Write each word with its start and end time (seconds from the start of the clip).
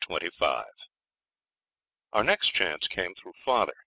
Chapter 0.03 0.19
25 0.31 0.63
Our 2.13 2.23
next 2.23 2.47
chance 2.55 2.87
came 2.87 3.13
through 3.15 3.33
father. 3.45 3.73